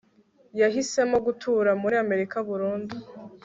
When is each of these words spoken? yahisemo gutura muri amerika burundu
yahisemo 0.59 1.17
gutura 1.25 1.71
muri 1.81 1.95
amerika 2.03 2.35
burundu 2.47 2.95